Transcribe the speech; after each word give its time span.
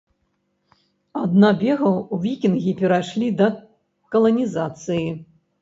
Ад 1.23 1.35
набегаў 1.43 1.93
вікінгі 2.25 2.75
перайшлі 2.81 3.27
да 3.43 3.51
каланізацыі. 4.17 5.07